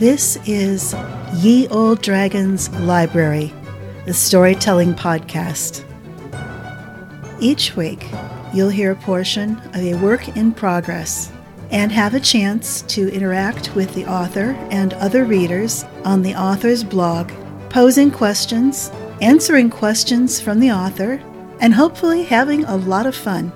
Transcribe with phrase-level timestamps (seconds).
[0.00, 0.94] This is
[1.34, 3.52] Ye Olde Dragon's Library,
[4.06, 5.84] the storytelling podcast.
[7.38, 8.06] Each week,
[8.54, 11.30] you'll hear a portion of a work in progress
[11.70, 16.82] and have a chance to interact with the author and other readers on the author's
[16.82, 17.30] blog,
[17.68, 18.90] posing questions,
[19.20, 21.22] answering questions from the author,
[21.60, 23.52] and hopefully having a lot of fun.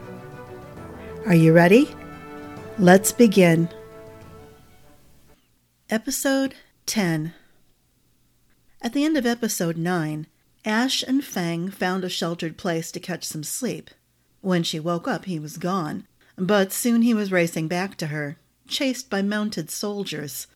[1.25, 1.89] Are you ready?
[2.79, 3.67] Let's begin.
[5.91, 6.55] Episode
[6.87, 7.35] 10
[8.81, 10.27] At the end of episode 9,
[10.65, 13.91] Ash and Fang found a sheltered place to catch some sleep.
[14.41, 16.07] When she woke up, he was gone,
[16.39, 20.47] but soon he was racing back to her, chased by mounted soldiers.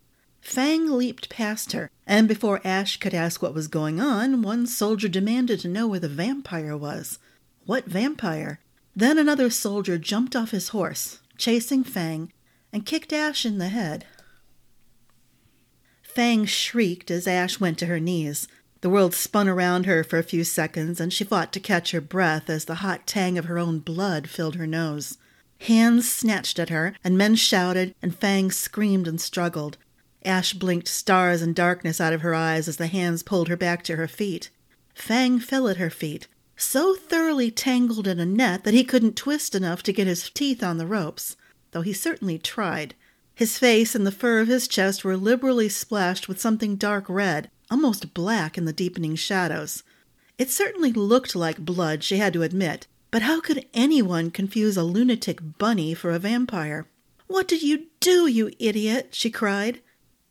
[0.40, 5.08] Fang leaped past her, and before Ash could ask what was going on, one soldier
[5.08, 7.18] demanded to know where the vampire was.
[7.66, 8.60] What vampire?
[8.96, 12.32] Then another soldier jumped off his horse, chasing Fang,
[12.72, 14.06] and kicked Ash in the head.
[16.08, 18.48] Fang shrieked as Ash went to her knees.
[18.80, 22.00] The world spun around her for a few seconds, and she fought to catch her
[22.00, 25.18] breath as the hot tang of her own blood filled her nose.
[25.60, 29.76] Hands snatched at her, and men shouted, and Fang screamed and struggled.
[30.24, 33.82] Ash blinked stars and darkness out of her eyes as the hands pulled her back
[33.84, 34.50] to her feet.
[34.94, 39.54] Fang fell at her feet, so thoroughly tangled in a net that he couldn't twist
[39.54, 41.36] enough to get his teeth on the ropes,
[41.72, 42.94] though he certainly tried.
[43.38, 47.52] His face and the fur of his chest were liberally splashed with something dark red,
[47.70, 49.84] almost black in the deepening shadows.
[50.38, 54.82] It certainly looked like blood, she had to admit, but how could anyone confuse a
[54.82, 56.88] lunatic bunny for a vampire?
[57.28, 59.10] What did you do, you idiot?
[59.12, 59.82] she cried.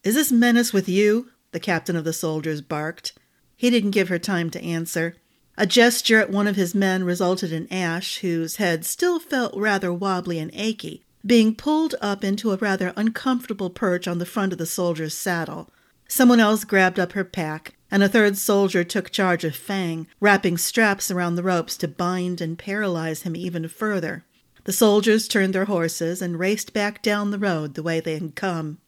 [0.03, 1.29] Is this menace with you?
[1.53, 3.13] the captain of the soldiers barked.
[3.55, 5.15] He didn't give her time to answer.
[5.57, 9.93] A gesture at one of his men resulted in Ash, whose head still felt rather
[9.93, 14.57] wobbly and achy, being pulled up into a rather uncomfortable perch on the front of
[14.57, 15.69] the soldier's saddle.
[16.07, 20.57] Someone else grabbed up her pack, and a third soldier took charge of Fang, wrapping
[20.57, 24.23] straps around the ropes to bind and paralyze him even further.
[24.63, 28.35] The soldiers turned their horses and raced back down the road the way they had
[28.35, 28.79] come.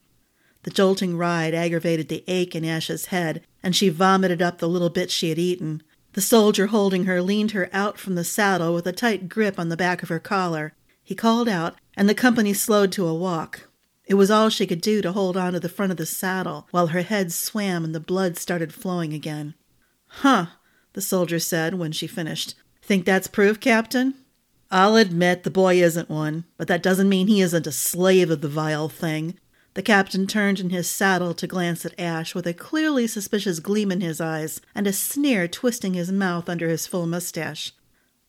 [0.64, 4.90] The jolting ride aggravated the ache in Ash's head, and she vomited up the little
[4.90, 5.82] bit she had eaten.
[6.14, 9.70] The soldier holding her leaned her out from the saddle with a tight grip on
[9.70, 10.74] the back of her collar.
[11.02, 13.68] He called out, and the company slowed to a walk.
[14.06, 16.66] It was all she could do to hold on to the front of the saddle
[16.72, 19.54] while her head swam and the blood started flowing again.
[20.08, 20.46] Huh,
[20.94, 22.56] the soldier said when she finished.
[22.82, 24.14] Think that's proof, Captain?
[24.72, 28.40] I'll admit the boy isn't one, but that doesn't mean he isn't a slave of
[28.40, 29.38] the vile thing.
[29.74, 33.92] The captain turned in his saddle to glance at Ash with a clearly suspicious gleam
[33.92, 37.74] in his eyes and a sneer twisting his mouth under his full mustache.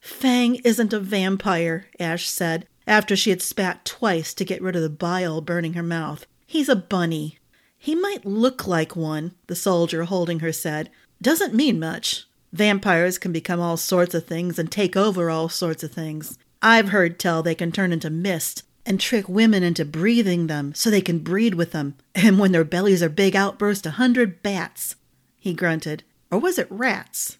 [0.01, 4.81] Fang isn't a vampire, Ash said, after she had spat twice to get rid of
[4.81, 6.25] the bile burning her mouth.
[6.45, 7.39] He's a bunny.
[7.77, 10.89] He might look like one, the soldier holding her said.
[11.21, 12.25] Doesn't mean much.
[12.51, 16.37] Vampires can become all sorts of things and take over all sorts of things.
[16.61, 20.89] I've heard tell they can turn into mist and trick women into breathing them so
[20.89, 24.95] they can breed with them, and when their bellies are big, outburst a hundred bats.
[25.39, 26.03] He grunted.
[26.29, 27.37] Or was it rats?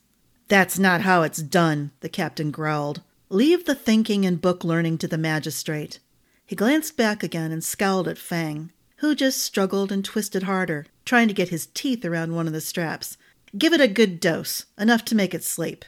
[0.48, 3.02] That's not how it's done, the captain growled.
[3.32, 6.00] Leave the thinking and book learning to the magistrate.
[6.46, 11.30] He glanced back again and scowled at Fang, who just struggled and twisted harder, trying
[11.30, 13.18] to get his teeth around one of the straps.
[13.58, 15.86] Give it a good dose, enough to make it sleep.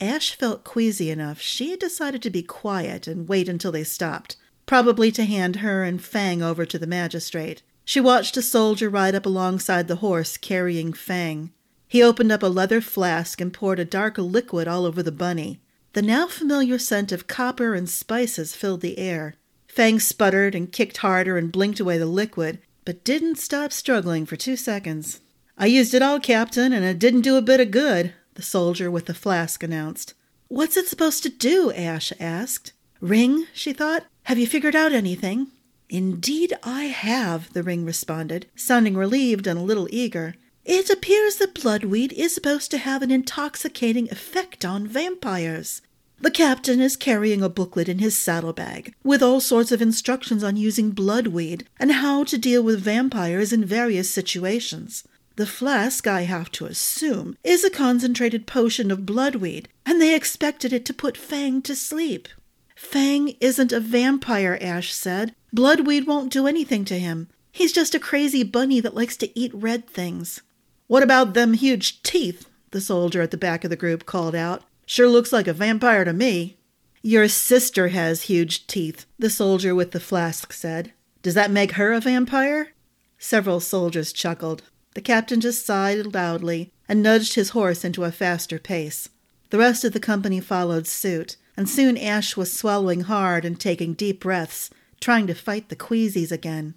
[0.00, 1.42] Ash felt queasy enough.
[1.42, 6.02] She decided to be quiet and wait until they stopped, probably to hand her and
[6.02, 7.60] Fang over to the magistrate.
[7.84, 11.52] She watched a soldier ride up alongside the horse carrying Fang.
[11.86, 15.60] He opened up a leather flask and poured a dark liquid all over the bunny.
[15.98, 19.34] The now familiar scent of copper and spices filled the air.
[19.66, 24.36] Fang sputtered and kicked harder and blinked away the liquid, but didn't stop struggling for
[24.36, 25.20] two seconds.
[25.56, 28.92] I used it all, Captain, and it didn't do a bit of good, the soldier
[28.92, 30.14] with the flask announced.
[30.46, 31.72] What's it supposed to do?
[31.72, 32.74] Ash asked.
[33.00, 34.04] Ring, she thought.
[34.22, 35.48] Have you figured out anything?
[35.90, 40.36] Indeed, I have, the ring responded, sounding relieved and a little eager.
[40.64, 45.82] It appears that bloodweed is supposed to have an intoxicating effect on vampires.
[46.20, 50.56] The captain is carrying a booklet in his saddlebag with all sorts of instructions on
[50.56, 55.06] using bloodweed and how to deal with vampires in various situations.
[55.36, 60.72] The flask, I have to assume, is a concentrated potion of bloodweed, and they expected
[60.72, 62.26] it to put Fang to sleep.
[62.74, 65.36] Fang isn't a vampire, Ash said.
[65.54, 67.28] Bloodweed won't do anything to him.
[67.52, 70.42] He's just a crazy bunny that likes to eat red things.
[70.88, 72.48] What about them huge teeth?
[72.72, 74.64] The soldier at the back of the group called out.
[74.90, 76.56] Sure looks like a vampire to me.
[77.02, 80.94] Your sister has huge teeth, the soldier with the flask said.
[81.20, 82.72] Does that make her a vampire?
[83.18, 84.62] Several soldiers chuckled.
[84.94, 89.10] The captain just sighed loudly and nudged his horse into a faster pace.
[89.50, 93.92] The rest of the company followed suit, and soon Ash was swallowing hard and taking
[93.92, 94.70] deep breaths,
[95.00, 96.76] trying to fight the queasies again.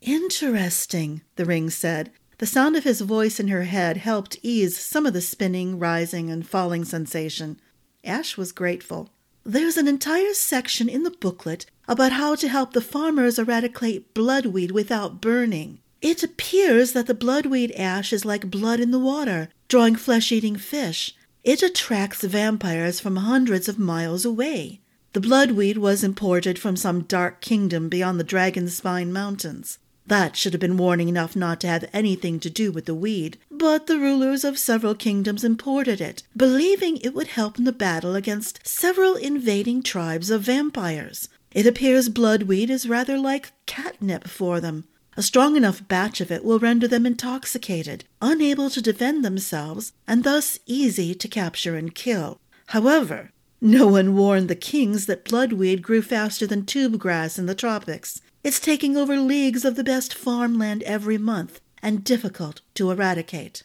[0.00, 2.10] Interesting, the ring said.
[2.42, 6.28] The sound of his voice in her head helped ease some of the spinning, rising,
[6.28, 7.60] and falling sensation.
[8.02, 9.10] Ash was grateful.
[9.44, 14.72] There's an entire section in the booklet about how to help the farmers eradicate bloodweed
[14.72, 15.78] without burning.
[16.00, 20.56] It appears that the bloodweed ash is like blood in the water, drawing flesh eating
[20.56, 21.14] fish.
[21.44, 24.80] It attracts vampires from hundreds of miles away.
[25.12, 29.78] The bloodweed was imported from some dark kingdom beyond the Dragon Spine Mountains.
[30.06, 33.38] That should have been warning enough not to have anything to do with the weed,
[33.50, 38.14] but the rulers of several kingdoms imported it, believing it would help in the battle
[38.14, 41.28] against several invading tribes of vampires.
[41.52, 44.84] It appears bloodweed is rather like catnip for them.
[45.16, 50.24] A strong enough batch of it will render them intoxicated, unable to defend themselves, and
[50.24, 52.40] thus easy to capture and kill.
[52.68, 57.54] However, no one warned the kings that bloodweed grew faster than tube grass in the
[57.54, 58.22] tropics.
[58.44, 63.62] It's taking over leagues of the best farmland every month and difficult to eradicate.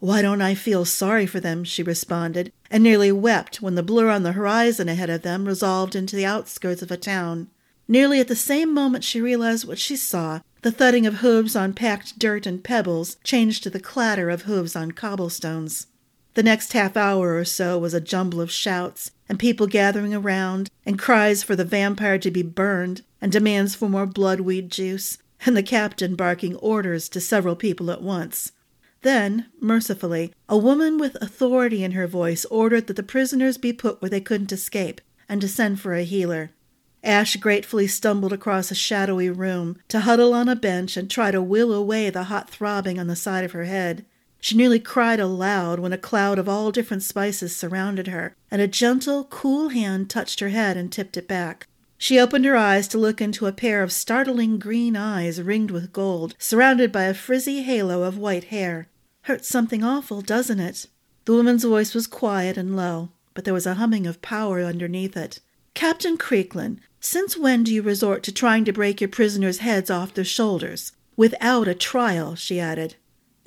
[0.00, 1.64] Why don't I feel sorry for them?
[1.64, 5.96] she responded, and nearly wept when the blur on the horizon ahead of them resolved
[5.96, 7.48] into the outskirts of a town.
[7.88, 11.72] Nearly at the same moment she realized what she saw, the thudding of hooves on
[11.72, 15.86] packed dirt and pebbles changed to the clatter of hooves on cobblestones.
[16.38, 20.70] The next half hour or so was a jumble of shouts, and people gathering around,
[20.86, 25.56] and cries for the vampire to be burned, and demands for more bloodweed juice, and
[25.56, 28.52] the captain barking orders to several people at once.
[29.02, 34.00] Then, mercifully, a woman with authority in her voice ordered that the prisoners be put
[34.00, 36.52] where they couldn't escape, and to send for a healer.
[37.02, 41.42] Ash gratefully stumbled across a shadowy room to huddle on a bench and try to
[41.42, 44.06] will away the hot throbbing on the side of her head.
[44.40, 48.68] She nearly cried aloud when a cloud of all different spices surrounded her, and a
[48.68, 51.66] gentle, cool hand touched her head and tipped it back.
[51.98, 55.92] She opened her eyes to look into a pair of startling green eyes ringed with
[55.92, 58.88] gold, surrounded by a frizzy halo of white hair.
[59.22, 60.86] Hurts something awful, doesn't it?
[61.24, 65.16] The woman's voice was quiet and low, but there was a humming of power underneath
[65.16, 65.40] it.
[65.74, 70.14] Captain Creekland, since when do you resort to trying to break your prisoners' heads off
[70.14, 70.92] their shoulders?
[71.16, 72.94] Without a trial, she added.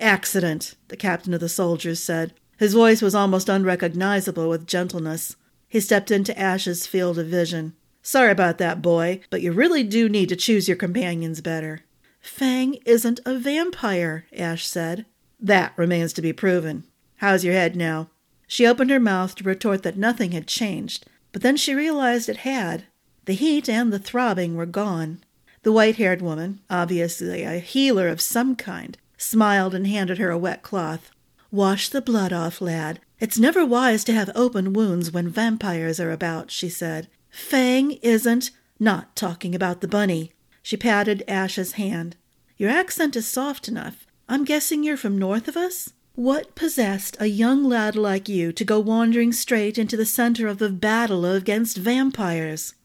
[0.01, 2.33] Accident, the captain of the soldiers said.
[2.57, 5.36] His voice was almost unrecognizable with gentleness.
[5.69, 7.74] He stepped into Ash's field of vision.
[8.01, 11.81] Sorry about that, boy, but you really do need to choose your companions better.
[12.19, 15.06] Fang isn't a vampire, Ash said.
[15.39, 16.83] That remains to be proven.
[17.18, 18.09] How's your head now?
[18.48, 22.38] She opened her mouth to retort that nothing had changed, but then she realized it
[22.38, 22.86] had.
[23.25, 25.24] The heat and the throbbing were gone.
[25.63, 30.38] The white haired woman, obviously a healer of some kind, smiled and handed her a
[30.38, 31.12] wet cloth.
[31.51, 33.00] Wash the blood off, lad.
[33.19, 37.07] It's never wise to have open wounds when vampires are about, she said.
[37.29, 40.31] Fang isn't not talking about the bunny.
[40.63, 42.15] She patted Ash's hand.
[42.57, 44.06] Your accent is soft enough.
[44.27, 45.94] I'm guessing you're from north of us?
[46.15, 50.57] What possessed a young lad like you to go wandering straight into the center of
[50.57, 52.75] the battle against vampires?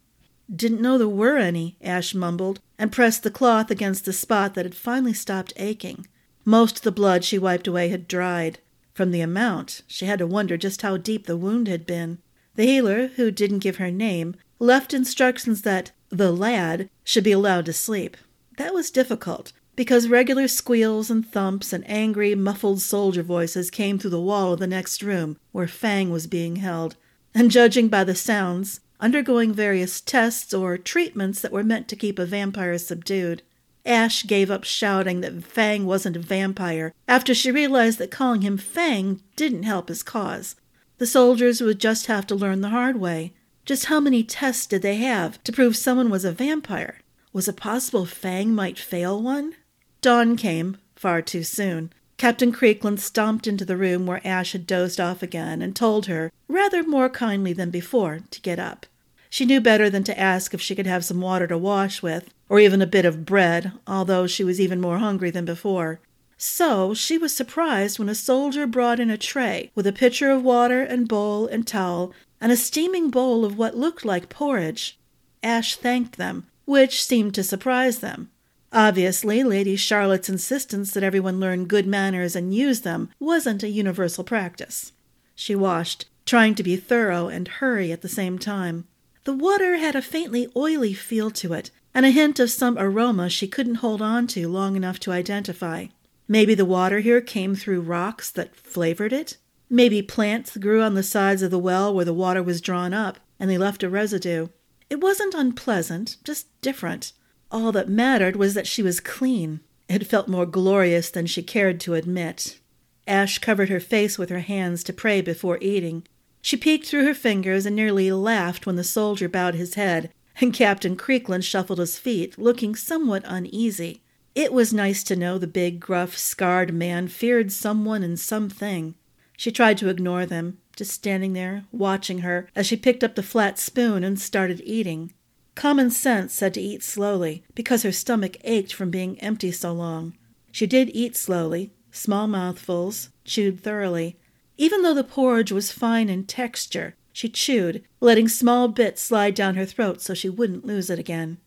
[0.55, 4.65] Didn't know there were any, Ash mumbled, and pressed the cloth against the spot that
[4.65, 6.07] had finally stopped aching.
[6.49, 8.61] Most of the blood she wiped away had dried.
[8.95, 12.19] From the amount, she had to wonder just how deep the wound had been.
[12.55, 17.67] The healer, who didn't give her name, left instructions that the lad should be allowed
[17.67, 18.17] to sleep.
[18.59, 24.11] That was difficult, because regular squeals and thumps and angry, muffled soldier voices came through
[24.11, 26.95] the wall of the next room where Fang was being held,
[27.35, 32.21] and judging by the sounds, undergoing various tests or treatments that were meant to keep
[32.21, 33.43] a vampire subdued.
[33.87, 38.59] Ash gave up shouting that Fang wasn't a vampire after she realized that calling him
[38.59, 40.57] Fang didn't help his cause.
[40.99, 43.33] The soldiers would just have to learn the hard way.
[43.65, 47.01] Just how many tests did they have to prove someone was a vampire?
[47.33, 49.55] Was it possible Fang might fail one?
[50.01, 51.93] Dawn came, far too soon.
[52.17, 56.33] Captain Creekland stomped into the room where Ash had dozed off again and told her,
[56.49, 58.87] rather more kindly than before, to get up.
[59.31, 62.31] She knew better than to ask if she could have some water to wash with,
[62.49, 66.01] or even a bit of bread, although she was even more hungry than before.
[66.39, 70.43] So she was surprised when a soldier brought in a tray with a pitcher of
[70.43, 74.99] water and bowl and towel and a steaming bowl of what looked like porridge.
[75.43, 78.31] Ash thanked them, which seemed to surprise them.
[78.73, 84.25] Obviously, Lady Charlotte's insistence that everyone learn good manners and use them wasn't a universal
[84.25, 84.93] practice.
[85.35, 88.87] She washed, trying to be thorough and hurry at the same time.
[89.27, 93.29] The water had a faintly oily feel to it, and a hint of some aroma
[93.29, 95.87] she couldn't hold on to long enough to identify.
[96.29, 99.37] Maybe the water here came through rocks that flavored it?
[99.69, 103.19] Maybe plants grew on the sides of the well where the water was drawn up,
[103.41, 104.47] and they left a residue.
[104.89, 107.13] It wasn't unpleasant, just different.
[107.51, 109.59] All that mattered was that she was clean.
[109.89, 112.61] It felt more glorious than she cared to admit.
[113.09, 116.07] Ash covered her face with her hands to pray before eating.
[116.47, 120.55] She peeked through her fingers and nearly laughed when the soldier bowed his head and
[120.55, 124.01] Captain Creekland shuffled his feet, looking somewhat uneasy.
[124.37, 128.95] It was nice to know the big, gruff, scarred man feared someone and something.
[129.37, 133.25] She tried to ignore them, just standing there, watching her as she picked up the
[133.25, 135.13] flat spoon and started eating.
[135.57, 140.15] Common sense said to eat slowly, because her stomach ached from being empty so long.
[140.53, 144.17] She did eat slowly, small mouthfuls, chewed thoroughly.
[144.59, 149.55] Even though the porridge was fine in texture, she chewed, letting small bits slide down
[149.55, 151.39] her throat so she wouldn't lose it again.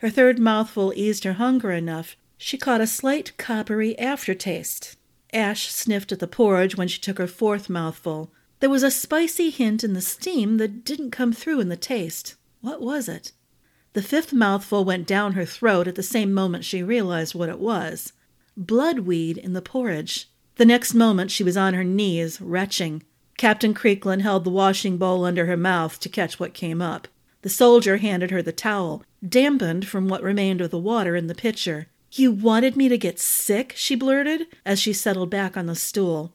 [0.00, 2.16] Her third mouthful eased her hunger enough.
[2.36, 4.96] She caught a slight coppery aftertaste.
[5.32, 8.32] Ash sniffed at the porridge when she took her fourth mouthful.
[8.60, 12.36] There was a spicy hint in the steam that didn't come through in the taste.
[12.60, 13.32] What was it?
[13.92, 17.58] The fifth mouthful went down her throat at the same moment she realized what it
[17.58, 18.12] was
[18.56, 20.28] bloodweed in the porridge.
[20.58, 23.04] The next moment she was on her knees, retching.
[23.36, 27.06] Captain Creekland held the washing bowl under her mouth to catch what came up.
[27.42, 31.34] The soldier handed her the towel, dampened from what remained of the water in the
[31.34, 31.86] pitcher.
[32.10, 33.72] You wanted me to get sick?
[33.76, 36.32] she blurted as she settled back on the stool.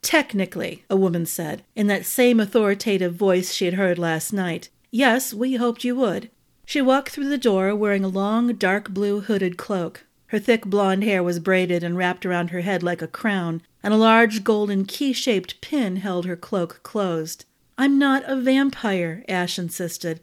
[0.00, 4.70] Technically, a woman said, in that same authoritative voice she had heard last night.
[4.90, 6.30] Yes, we hoped you would.
[6.64, 10.04] She walked through the door wearing a long, dark blue hooded cloak.
[10.28, 13.94] Her thick blonde hair was braided and wrapped around her head like a crown, and
[13.94, 17.44] a large golden key shaped pin held her cloak closed.
[17.78, 20.20] I'm not a vampire, Ash insisted.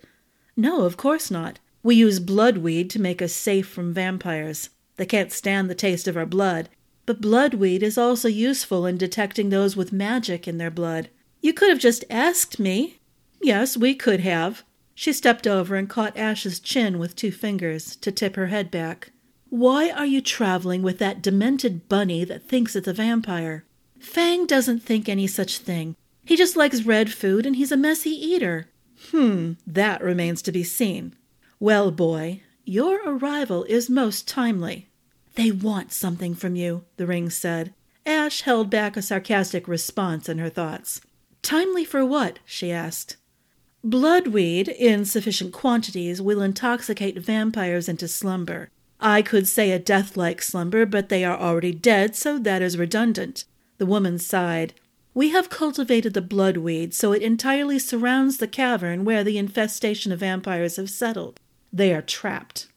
[0.58, 1.60] No, of course not.
[1.84, 4.70] We use bloodweed to make us safe from vampires.
[4.98, 6.70] They can't stand the taste of our blood.
[7.06, 11.10] But bloodweed is also useful in detecting those with magic in their blood.
[11.42, 13.00] You could have just asked me.
[13.42, 14.64] Yes, we could have.
[14.96, 19.12] She stepped over and caught Ash's chin with two fingers to tip her head back.
[19.54, 23.66] Why are you traveling with that demented bunny that thinks it's a vampire?
[24.00, 25.96] Fang doesn't think any such thing.
[26.26, 28.66] He just likes red food and he's a messy eater.
[29.12, 31.16] Hmm, that remains to be seen.
[31.60, 34.90] Well, boy, your arrival is most timely.
[35.36, 37.76] They want something from you, the ring said.
[38.08, 41.00] Ash held back a sarcastic response in her thoughts.
[41.44, 42.40] Timely for what?
[42.44, 43.18] she asked.
[43.86, 48.72] Bloodweed, in sufficient quantities, will intoxicate vampires into slumber.
[49.06, 52.78] I could say a death like slumber, but they are already dead, so that is
[52.78, 53.44] redundant.
[53.78, 54.74] The woman sighed.
[55.14, 60.22] We have cultivated the bloodweed so it entirely surrounds the cavern where the infestation of
[60.22, 61.42] vampires have settled.
[61.74, 62.68] They are trapped.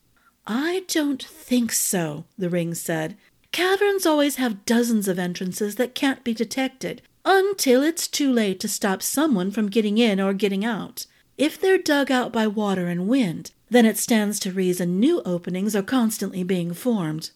[0.49, 3.17] I don't think so, the ring said.
[3.53, 8.69] Caverns always have dozens of entrances that can't be detected until it's too late to
[8.69, 11.07] stop someone from getting in or getting out.
[11.39, 15.77] If they're dug out by water and wind, then it stands to reason new openings
[15.77, 17.31] are constantly being formed.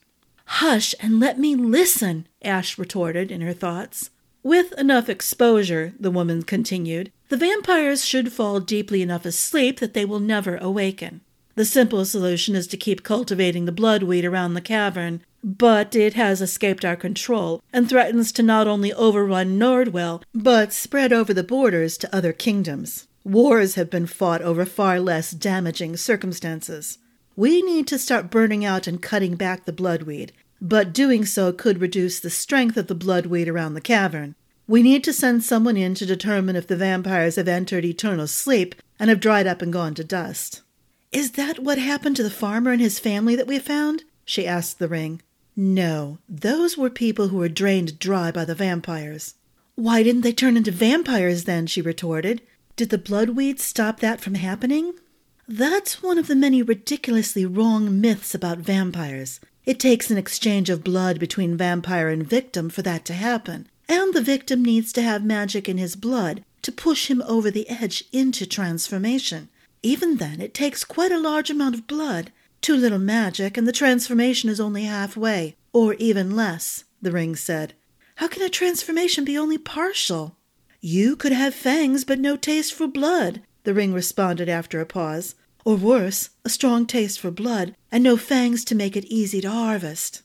[0.44, 4.10] Hush and let me listen, Ash retorted in her thoughts.
[4.42, 10.06] With enough exposure, the woman continued, the vampires should fall deeply enough asleep that they
[10.06, 11.20] will never awaken.
[11.54, 16.40] The simple solution is to keep cultivating the bloodweed around the cavern, but it has
[16.40, 21.98] escaped our control and threatens to not only overrun Nordwell, but spread over the borders
[21.98, 23.06] to other kingdoms.
[23.24, 26.98] Wars have been fought over far less damaging circumstances.
[27.36, 31.80] We need to start burning out and cutting back the bloodweed, but doing so could
[31.80, 34.34] reduce the strength of the bloodweed around the cavern.
[34.66, 38.74] We need to send someone in to determine if the vampires have entered eternal sleep
[38.98, 40.62] and have dried up and gone to dust.
[41.12, 44.04] Is that what happened to the farmer and his family that we found?
[44.24, 45.22] she asked the ring.
[45.56, 49.34] No, those were people who were drained dry by the vampires.
[49.74, 51.66] Why didn't they turn into vampires then?
[51.66, 52.40] she retorted.
[52.80, 54.94] Did the bloodweed stop that from happening?
[55.46, 59.38] That's one of the many ridiculously wrong myths about vampires.
[59.66, 64.14] It takes an exchange of blood between vampire and victim for that to happen, and
[64.14, 68.04] the victim needs to have magic in his blood to push him over the edge
[68.12, 69.50] into transformation.
[69.82, 72.32] Even then, it takes quite a large amount of blood.
[72.62, 77.74] Too little magic, and the transformation is only halfway, or even less, the ring said.
[78.14, 80.38] How can a transformation be only partial?
[80.80, 85.34] You could have fangs but no taste for blood, the ring responded after a pause.
[85.64, 89.50] Or worse, a strong taste for blood and no fangs to make it easy to
[89.50, 90.22] harvest.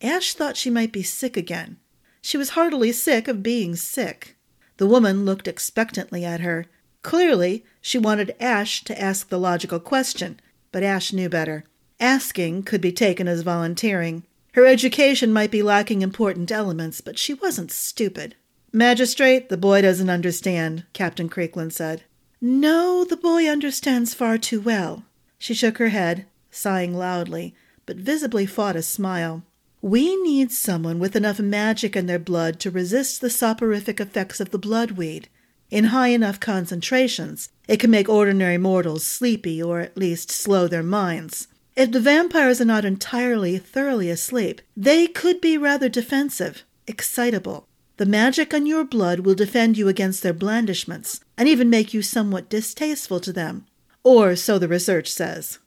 [0.00, 1.78] Ash thought she might be sick again.
[2.22, 4.36] She was heartily sick of being sick.
[4.76, 6.66] The woman looked expectantly at her.
[7.02, 10.38] Clearly, she wanted Ash to ask the logical question,
[10.70, 11.64] but Ash knew better.
[11.98, 14.22] Asking could be taken as volunteering.
[14.52, 18.36] Her education might be lacking important elements, but she wasn't stupid.
[18.72, 22.02] Magistrate, the boy doesn't understand, Captain Creekland said.
[22.40, 25.04] No, the boy understands far too well.
[25.38, 27.54] She shook her head, sighing loudly,
[27.86, 29.42] but visibly fought a smile.
[29.80, 34.50] We need someone with enough magic in their blood to resist the soporific effects of
[34.50, 35.26] the bloodweed.
[35.70, 40.82] In high enough concentrations, it can make ordinary mortals sleepy or at least slow their
[40.82, 41.48] minds.
[41.76, 47.68] If the vampires are not entirely thoroughly asleep, they could be rather defensive, excitable.
[47.98, 52.00] The magic on your blood will defend you against their blandishments, and even make you
[52.00, 53.66] somewhat distasteful to them.
[54.04, 55.58] Or so the research says.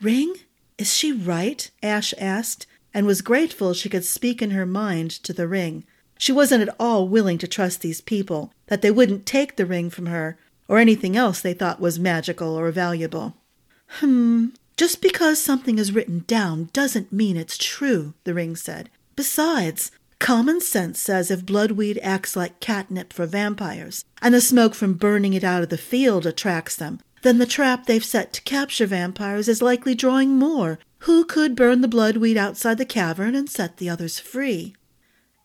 [0.00, 0.32] Ring?
[0.78, 1.68] Is she right?
[1.82, 5.84] Ash asked, and was grateful she could speak in her mind to the ring.
[6.16, 9.90] She wasn't at all willing to trust these people, that they wouldn't take the ring
[9.90, 13.34] from her, or anything else they thought was magical or valuable.
[13.88, 18.88] Hmm, just because something is written down doesn't mean it's true, the ring said.
[19.16, 19.90] Besides,
[20.22, 25.34] common sense says if bloodweed acts like catnip for vampires, and the smoke from burning
[25.34, 29.48] it out of the field attracts them, then the trap they've set to capture vampires
[29.48, 33.90] is likely drawing more, who could burn the bloodweed outside the cavern and set the
[33.90, 34.76] others free?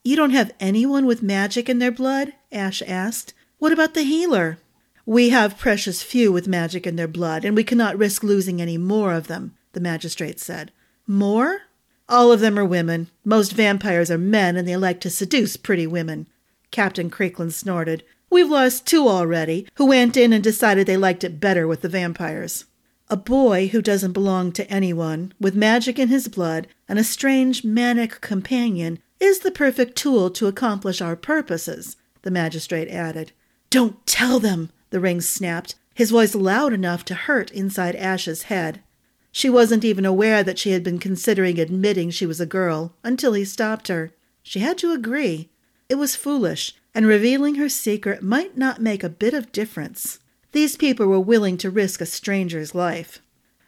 [0.03, 2.33] You don't have anyone with magic in their blood?
[2.51, 3.33] Ash asked.
[3.57, 4.59] What about the healer?
[5.07, 8.77] We have precious few with magic in their blood, and we cannot risk losing any
[8.77, 10.71] more of them, the magistrate said.
[11.07, 11.61] More?
[12.09, 13.09] All of them are women.
[13.25, 16.27] Most vampires are men, and they like to seduce pretty women.
[16.71, 18.03] Captain Creekland snorted.
[18.29, 21.89] We've lost two already, who went in and decided they liked it better with the
[21.89, 22.65] vampires.
[23.09, 27.63] A boy who doesn't belong to anyone, with magic in his blood and a strange
[27.63, 33.31] manic companion, is the perfect tool to accomplish our purposes, the magistrate added.
[33.69, 38.83] Don't tell them, the ring snapped, his voice loud enough to hurt inside Ash's head.
[39.37, 43.33] She wasn't even aware that she had been considering admitting she was a girl until
[43.33, 44.11] he stopped her.
[44.41, 45.49] She had to agree.
[45.89, 50.17] It was foolish, and revealing her secret might not make a bit of difference.
[50.53, 53.21] These people were willing to risk a stranger's life.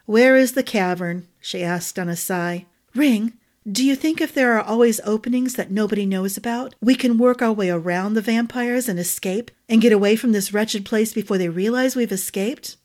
[0.07, 1.27] Where is the cavern?
[1.39, 2.65] she asked on a sigh.
[2.95, 3.33] Ring,
[3.71, 7.43] do you think if there are always openings that nobody knows about, we can work
[7.43, 11.37] our way around the vampires and escape and get away from this wretched place before
[11.37, 12.75] they realize we've escaped?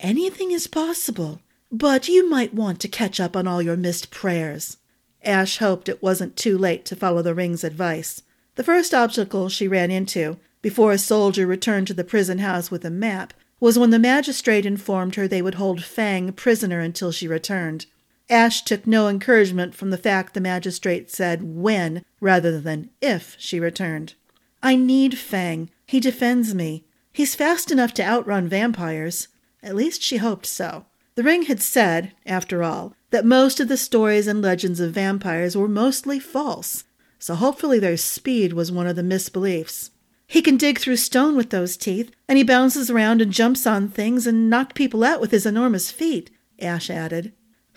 [0.00, 1.40] Anything is possible,
[1.76, 4.76] but you might want to catch up on all your missed prayers.
[5.24, 8.22] Ash hoped it wasn't too late to follow the ring's advice.
[8.54, 12.84] The first obstacle she ran into before a soldier returned to the prison house with
[12.84, 17.26] a map, was when the magistrate informed her they would hold Fang prisoner until she
[17.26, 17.86] returned.
[18.30, 23.58] Ash took no encouragement from the fact the magistrate said when rather than if she
[23.58, 24.14] returned.
[24.62, 25.70] I need Fang.
[25.86, 26.84] He defends me.
[27.12, 29.28] He's fast enough to outrun vampires.
[29.62, 30.86] At least she hoped so.
[31.16, 35.56] The ring had said, after all, that most of the stories and legends of vampires
[35.56, 36.84] were mostly false,
[37.20, 39.90] so hopefully their speed was one of the misbeliefs.
[40.26, 43.88] He can dig through stone with those teeth, and he bounces around and jumps on
[43.88, 47.32] things and knock people out with his enormous feet, Ash added.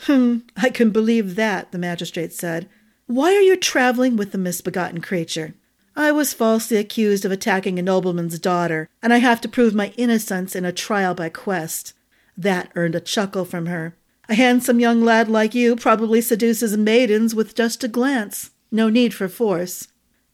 [0.06, 2.67] Hm, I can believe that, the magistrate said.
[3.06, 5.54] Why are you traveling with the misbegotten creature?
[5.95, 9.93] I was falsely accused of attacking a nobleman's daughter, and I have to prove my
[9.97, 11.93] innocence in a trial by quest.
[12.38, 13.97] That earned a chuckle from her.
[14.30, 18.52] A handsome young lad like you probably seduces maidens with just a glance.
[18.71, 19.88] No need for force.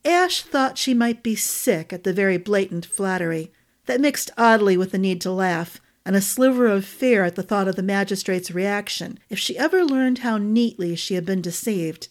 [0.04, 3.54] Ash thought she might be sick at the very blatant flattery,
[3.86, 7.44] that mixed oddly with the need to laugh, and a sliver of fear at the
[7.44, 12.10] thought of the magistrate's reaction if she ever learned how neatly she had been deceived.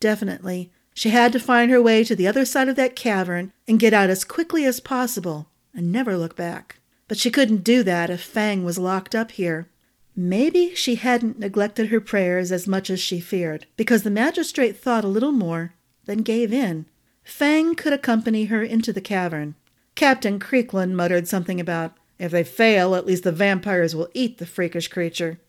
[0.00, 3.80] Definitely, she had to find her way to the other side of that cavern and
[3.80, 6.76] get out as quickly as possible and never look back.
[7.08, 9.68] But she couldn't do that if Fang was locked up here.
[10.16, 15.04] Maybe she hadn't neglected her prayers as much as she feared, because the magistrate thought
[15.04, 15.74] a little more,
[16.06, 16.86] then gave in
[17.24, 19.54] Fang could accompany her into the cavern.
[19.94, 24.46] Captain Creekland muttered something about, if they fail, at least the vampires will eat the
[24.46, 25.40] freakish creature.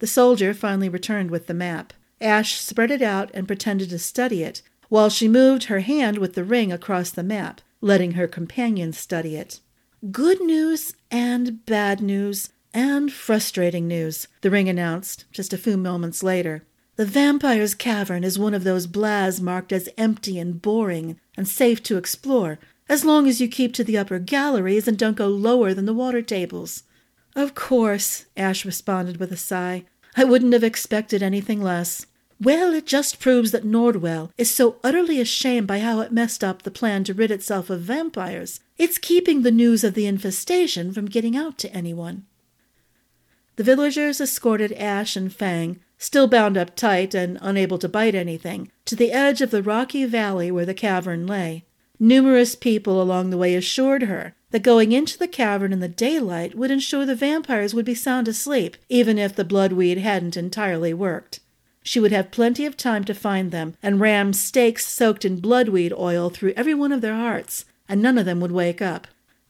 [0.00, 1.92] The soldier finally returned with the map.
[2.20, 6.34] Ash spread it out and pretended to study it, while she moved her hand with
[6.34, 9.60] the ring across the map, letting her companion study it.
[10.10, 16.22] Good news and bad news and frustrating news, the ring announced just a few moments
[16.22, 16.62] later.
[16.96, 21.82] The vampire's cavern is one of those blahs marked as empty and boring and safe
[21.84, 25.72] to explore, as long as you keep to the upper galleries and don't go lower
[25.72, 26.82] than the water tables.
[27.34, 29.84] Of course, Ash responded with a sigh.
[30.16, 32.04] I wouldn't have expected anything less.
[32.38, 36.62] Well, it just proves that Nordwell is so utterly ashamed by how it messed up
[36.62, 38.60] the plan to rid itself of vampires.
[38.76, 42.26] It's keeping the news of the infestation from getting out to anyone.
[43.56, 48.70] The villagers escorted Ash and Fang still bound up tight and unable to bite anything,
[48.84, 51.64] to the edge of the rocky valley where the cavern lay.
[52.00, 56.56] Numerous people along the way assured her that going into the cavern in the daylight
[56.56, 61.38] would ensure the vampires would be sound asleep, even if the bloodweed hadn't entirely worked.
[61.84, 65.92] She would have plenty of time to find them and ram stakes soaked in bloodweed
[65.96, 69.06] oil through every one of their hearts, and none of them would wake up.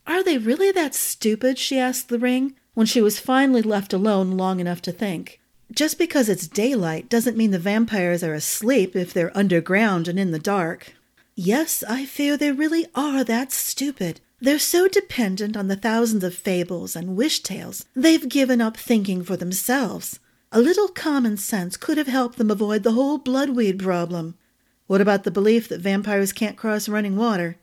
[0.07, 1.59] Are they really that stupid?
[1.59, 5.41] she asked the ring, when she was finally left alone long enough to think.
[5.73, 10.31] Just because it's daylight doesn't mean the vampires are asleep if they're underground and in
[10.31, 10.95] the dark.
[11.35, 14.21] Yes, I fear they really are that stupid.
[14.41, 19.25] They're so dependent on the thousands of fables and wish tales, they've given up thinking
[19.25, 20.21] for themselves.
[20.53, 24.37] A little common sense could have helped them avoid the whole bloodweed problem.
[24.87, 27.57] What about the belief that vampires can't cross running water?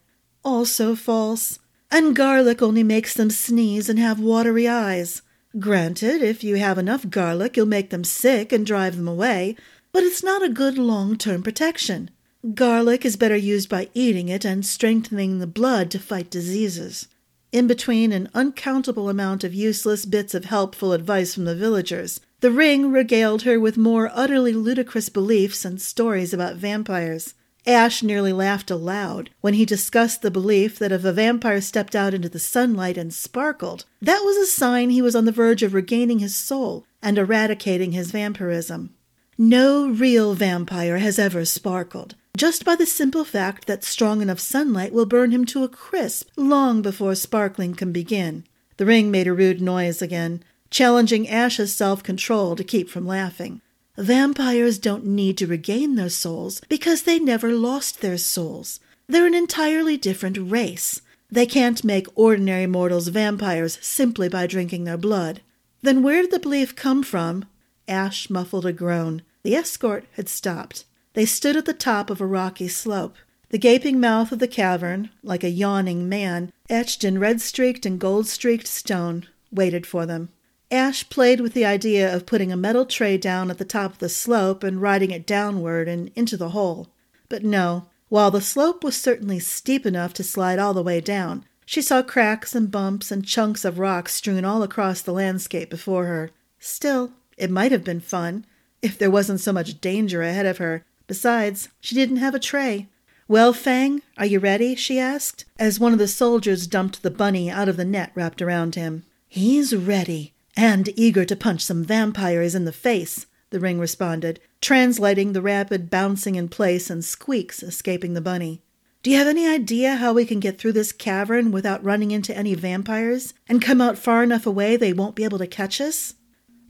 [0.43, 1.59] Also false.
[1.89, 5.21] And garlic only makes them sneeze and have watery eyes.
[5.59, 9.57] Granted, if you have enough garlic, you'll make them sick and drive them away,
[9.91, 12.09] but it's not a good long term protection.
[12.55, 17.07] Garlic is better used by eating it and strengthening the blood to fight diseases.
[17.51, 22.49] In between an uncountable amount of useless bits of helpful advice from the villagers, the
[22.49, 27.33] ring regaled her with more utterly ludicrous beliefs and stories about vampires.
[27.67, 32.13] Ash nearly laughed aloud when he discussed the belief that if a vampire stepped out
[32.13, 35.73] into the sunlight and sparkled, that was a sign he was on the verge of
[35.73, 38.95] regaining his soul and eradicating his vampirism.
[39.37, 44.91] No real vampire has ever sparkled, just by the simple fact that strong enough sunlight
[44.91, 48.43] will burn him to a crisp long before sparkling can begin.
[48.77, 53.61] The ring made a rude noise again, challenging Ash's self control to keep from laughing.
[54.01, 58.79] Vampires don't need to regain their souls because they never lost their souls.
[59.05, 61.01] They're an entirely different race.
[61.29, 65.41] They can't make ordinary mortals vampires simply by drinking their blood.
[65.83, 67.45] Then where did the belief come from?
[67.87, 69.21] Ash muffled a groan.
[69.43, 70.85] The escort had stopped.
[71.13, 73.15] They stood at the top of a rocky slope.
[73.49, 77.99] The gaping mouth of the cavern, like a yawning man, etched in red streaked and
[77.99, 80.29] gold streaked stone, waited for them.
[80.71, 83.99] Ash played with the idea of putting a metal tray down at the top of
[83.99, 86.87] the slope and riding it downward and into the hole.
[87.27, 91.43] But no, while the slope was certainly steep enough to slide all the way down,
[91.65, 96.05] she saw cracks and bumps and chunks of rock strewn all across the landscape before
[96.05, 96.31] her.
[96.57, 98.45] Still, it might have been fun,
[98.81, 100.85] if there wasn't so much danger ahead of her.
[101.07, 102.87] Besides, she didn't have a tray.
[103.27, 104.75] Well, Fang, are you ready?
[104.75, 108.41] she asked, as one of the soldiers dumped the bunny out of the net wrapped
[108.41, 109.03] around him.
[109.27, 115.33] He's ready, and eager to punch some vampires in the face, the ring responded, translating
[115.33, 118.61] the rapid bouncing in place and squeaks escaping the bunny.
[119.03, 122.37] Do you have any idea how we can get through this cavern without running into
[122.37, 126.13] any vampires and come out far enough away they won't be able to catch us?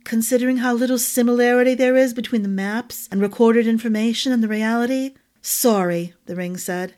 [0.05, 5.13] Considering how little similarity there is between the maps and recorded information and the reality?
[5.41, 6.95] Sorry, the ring said.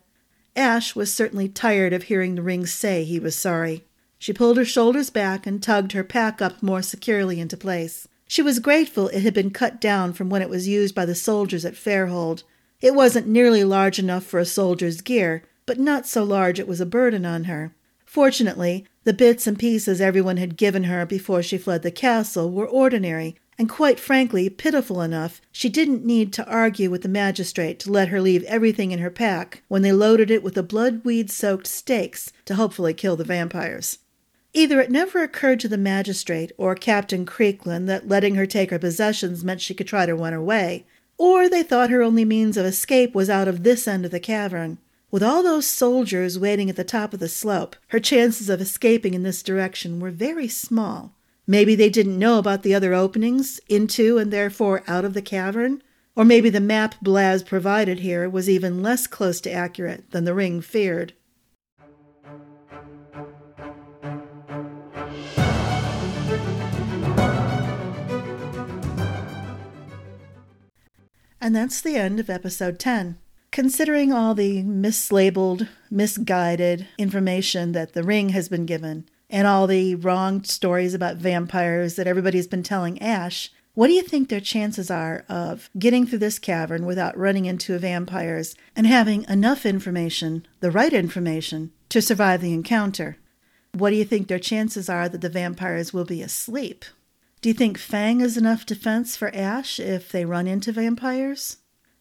[0.56, 3.86] Ash was certainly tired of hearing the ring say he was sorry.
[4.24, 8.08] She pulled her shoulders back and tugged her pack up more securely into place.
[8.26, 11.14] She was grateful it had been cut down from when it was used by the
[11.14, 12.44] soldiers at Fairhold.
[12.80, 16.80] It wasn't nearly large enough for a soldier's gear, but not so large it was
[16.80, 17.74] a burden on her.
[18.06, 22.66] Fortunately, the bits and pieces everyone had given her before she fled the castle were
[22.66, 27.92] ordinary, and quite frankly pitiful enough she didn't need to argue with the magistrate to
[27.92, 31.68] let her leave everything in her pack when they loaded it with the bloodweed soaked
[31.68, 34.00] stakes to hopefully kill the vampires.
[34.54, 38.78] Either it never occurred to the magistrate or Captain Creekland that letting her take her
[38.78, 40.86] possessions meant she could try to run away,
[41.18, 44.20] or they thought her only means of escape was out of this end of the
[44.20, 44.78] cavern.
[45.10, 49.14] With all those soldiers waiting at the top of the slope, her chances of escaping
[49.14, 51.14] in this direction were very small.
[51.46, 55.82] Maybe they didn't know about the other openings, into and therefore out of the cavern?
[56.16, 60.34] Or maybe the map Blaz provided here was even less close to accurate than the
[60.34, 61.14] ring feared.
[71.44, 73.18] And that's the end of episode 10.
[73.52, 79.96] Considering all the mislabeled, misguided information that The Ring has been given, and all the
[79.96, 84.90] wrong stories about vampires that everybody's been telling Ash, what do you think their chances
[84.90, 90.72] are of getting through this cavern without running into vampires and having enough information, the
[90.72, 93.18] right information, to survive the encounter?
[93.74, 96.86] What do you think their chances are that the vampires will be asleep?
[97.44, 101.58] Do you think Fang is enough defense for Ash if they run into vampires?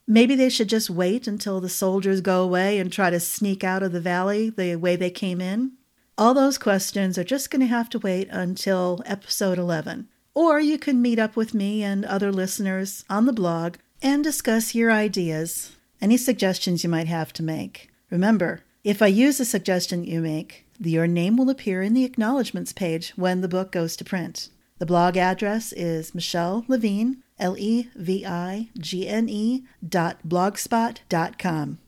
[0.06, 3.82] Maybe they should just wait until the soldiers go away and try to sneak out
[3.82, 5.72] of the valley the way they came in?
[6.16, 10.06] All those questions are just going to have to wait until episode 11.
[10.32, 14.76] Or you can meet up with me and other listeners on the blog and discuss
[14.76, 17.90] your ideas, any suggestions you might have to make.
[18.10, 22.72] Remember, if I use a suggestion you make, your name will appear in the acknowledgments
[22.72, 24.48] page when the book goes to print.
[24.82, 30.98] The blog address is Michelle Levigne, L E V I G N E dot blogspot
[31.08, 31.78] dot com.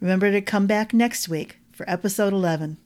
[0.00, 2.78] Remember to come back next week for episode 11.